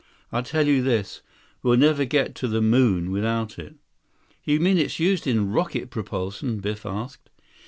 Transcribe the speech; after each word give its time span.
"I'll 0.31 0.41
tell 0.41 0.65
you 0.65 0.81
this, 0.81 1.21
we'll 1.61 1.77
never 1.77 2.05
get 2.05 2.33
to 2.37 2.47
the 2.47 2.59
moon 2.59 3.11
without 3.11 3.59
it." 3.59 3.75
"You 4.43 4.59
mean 4.59 4.79
it's 4.79 4.99
used 4.99 5.27
in 5.27 5.51
rocket 5.51 5.91
propulsion?" 5.91 6.59
Biff 6.59 6.87
asked. 6.87 7.29